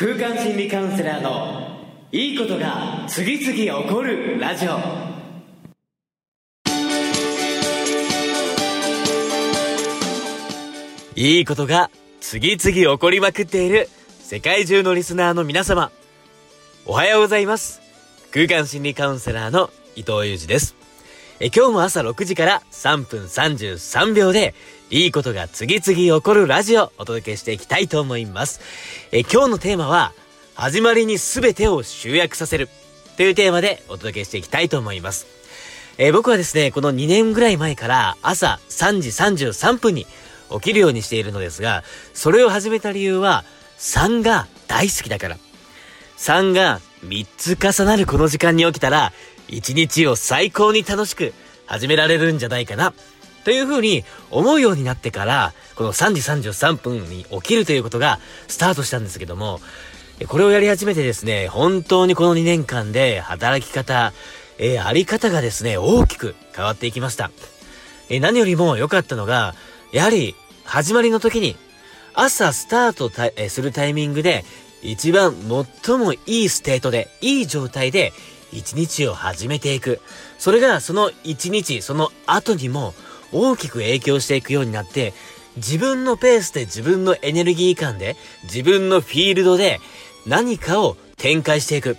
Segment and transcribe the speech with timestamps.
[0.00, 1.76] 空間心理カウンセラーの
[2.12, 4.78] いいことが次々起こるラジオ
[11.16, 13.88] いいことが次々起こりまくっている
[14.20, 15.90] 世界中のリスナーの皆様。
[16.86, 17.80] おはようございます。
[18.30, 20.76] 空間心理カウンセラーの伊藤裕二です。
[21.40, 24.54] え今日も朝6時から3分33秒で
[24.90, 28.60] いいことが次々起こるラジオをお届けしていきたいと思います。
[29.12, 30.14] え今日のテーマは
[30.54, 32.70] 始まりに全てを集約させる
[33.18, 35.26] というテーマでお届けしていきたいと思います。
[35.98, 39.10] え僕はですね、この2年ぐらい前から朝3時
[39.48, 40.06] 33分に
[40.50, 43.44] 起きるようにしているのですが、それを始めた理由は
[43.78, 45.36] 3が大好きだから。
[46.16, 49.12] 3が3つ重なるこの時間に起きたら、
[49.48, 51.34] 1日を最高に楽しく
[51.66, 52.94] 始められるんじゃないかな。
[53.48, 59.60] というふうに思うようになってから、この3時33分に起きるということがスタートしたんですけども、
[60.28, 64.12] これをやり始めてですね、本当にこの2年間で働き方、
[64.58, 67.30] えー、あり方がですね、大きく変わっていきました。
[68.10, 69.54] えー、何よりも良かったのが、
[69.92, 70.34] やはり
[70.64, 71.56] 始まりの時に
[72.12, 74.44] 朝スタートた、えー、するタイミングで
[74.82, 75.34] 一番
[75.86, 78.12] 最もいいステートで、いい状態で
[78.52, 80.02] 一日を始めていく。
[80.38, 82.92] それがその一日、その後にも
[83.32, 85.12] 大きく影響していくようになって、
[85.56, 89.80] 自分のペースで自分のエネルギー感で、自分のフィールドで
[90.26, 91.96] 何かを展開していく。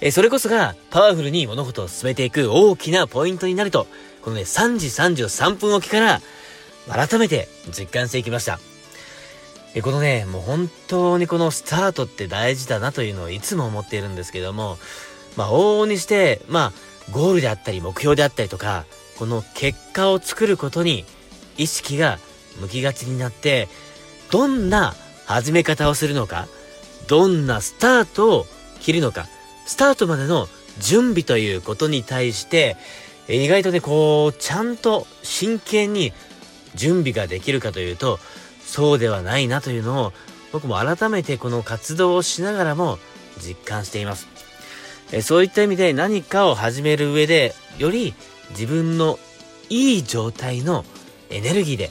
[0.00, 3.86] えそれこそがパワフルに物事を進めていく大きなポイントになると、
[4.22, 6.20] このね、3時33分起きから
[6.88, 8.58] 改めて実感していきました。
[9.74, 14.76] えこのね、もう本当にこのスタートって大事だなというのをいつも思っているんですけども、
[15.36, 16.72] まあ往々にして、まあ
[17.10, 18.84] ゴールであったり目標であったりとか、
[19.22, 21.04] この結果を作ることに
[21.56, 22.18] 意識が
[22.60, 23.68] 向きがちになって、
[24.32, 26.48] どんな始め方をするのか、
[27.06, 28.46] どんなスタートを
[28.80, 29.28] 切るのか、
[29.64, 30.48] スタートまでの
[30.80, 32.76] 準備ということに対して、
[33.28, 36.12] 意外とね、こう、ちゃんと真剣に
[36.74, 38.18] 準備ができるかというと、
[38.66, 40.12] そうではないなというのを、
[40.50, 42.98] 僕も改めてこの活動をしながらも
[43.38, 44.26] 実感しています。
[45.22, 48.14] そういった意味で何かを始める上で、より
[48.52, 49.18] 自分の
[49.68, 50.84] いい状態の
[51.30, 51.90] エネルギーで、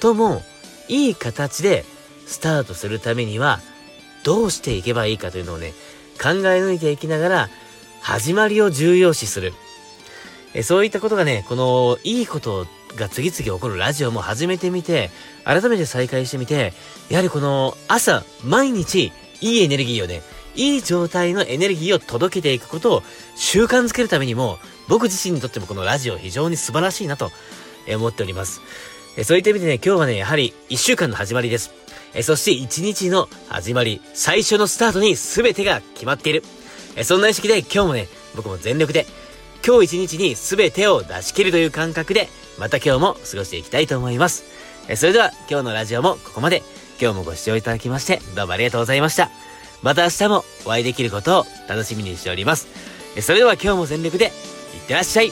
[0.00, 0.42] 最も
[0.88, 1.84] いい形で
[2.26, 3.60] スタートするためには、
[4.24, 5.72] どうしていけばいいかというのをね、
[6.20, 7.48] 考え抜いていきながら、
[8.00, 9.52] 始まりを重要視する。
[10.54, 12.66] えそういったことがね、この、いいこと
[12.96, 15.10] が次々起こるラジオも始めてみて、
[15.44, 16.72] 改めて再開してみて、
[17.08, 20.22] やはりこの、朝、毎日、いいエネルギーをね、
[20.56, 23.02] いい状態のエネルギーを届けていくことを
[23.36, 27.30] 習慣づけるためにも、僕自身にとってもこのラジオ非常に素晴らしいなと
[27.88, 28.60] 思っております。
[29.24, 31.70] そういった意味でね、今日はね、やはり1週間の始まりです。
[32.22, 36.42] そして1日の始まり、最初のスタートに全てが決まっている。
[37.02, 39.06] そんな意識で今日もね、僕も全力で、
[39.66, 42.28] 今日一日に全てを出し切るという感覚で、
[42.58, 44.44] また今日も過ごしていきたいと思います。
[44.96, 46.62] それでは今日のラジオもここまで。
[47.00, 49.53] 今日もご視聴いただきまして、どうもありがとうございました。
[49.84, 52.66] また明日もお会いできることを楽しみにしております。
[53.20, 54.30] それでは今日も全力で、いっ
[54.88, 55.30] てらっしゃい